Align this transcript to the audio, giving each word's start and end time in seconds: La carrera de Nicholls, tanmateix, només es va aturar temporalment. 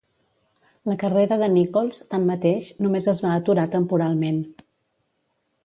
La 0.91 0.95
carrera 1.03 1.37
de 1.41 1.49
Nicholls, 1.57 1.99
tanmateix, 2.13 2.71
només 2.87 3.11
es 3.13 3.21
va 3.27 3.35
aturar 3.43 3.69
temporalment. 3.77 4.41